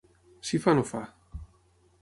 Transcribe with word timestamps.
Si 0.51 0.61
fa 0.63 0.75
no 0.79 0.87
fa. 0.93 1.03